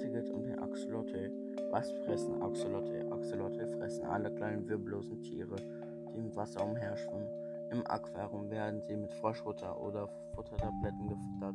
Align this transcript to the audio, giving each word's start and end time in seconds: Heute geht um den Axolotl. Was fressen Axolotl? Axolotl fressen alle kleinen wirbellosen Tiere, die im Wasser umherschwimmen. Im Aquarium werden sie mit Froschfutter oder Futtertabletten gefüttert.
Heute 0.00 0.12
geht 0.12 0.30
um 0.30 0.42
den 0.42 0.58
Axolotl. 0.58 1.30
Was 1.70 1.92
fressen 1.92 2.40
Axolotl? 2.40 3.06
Axolotl 3.12 3.66
fressen 3.76 4.06
alle 4.06 4.34
kleinen 4.34 4.66
wirbellosen 4.66 5.20
Tiere, 5.20 5.56
die 6.14 6.18
im 6.20 6.34
Wasser 6.34 6.64
umherschwimmen. 6.64 7.28
Im 7.70 7.86
Aquarium 7.86 8.48
werden 8.48 8.80
sie 8.80 8.96
mit 8.96 9.12
Froschfutter 9.12 9.78
oder 9.78 10.08
Futtertabletten 10.34 11.06
gefüttert. 11.06 11.54